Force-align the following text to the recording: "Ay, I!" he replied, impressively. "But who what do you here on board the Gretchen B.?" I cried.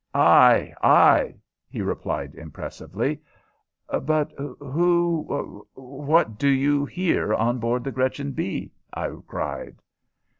"Ay, 0.15 0.73
I!" 0.81 1.35
he 1.69 1.83
replied, 1.83 2.33
impressively. 2.33 3.21
"But 3.87 4.31
who 4.35 5.67
what 5.75 6.39
do 6.39 6.47
you 6.49 6.85
here 6.85 7.35
on 7.35 7.59
board 7.59 7.83
the 7.83 7.91
Gretchen 7.91 8.31
B.?" 8.31 8.71
I 8.91 9.09
cried. 9.27 9.79